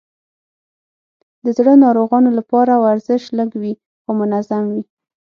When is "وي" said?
3.61-3.73, 4.73-4.83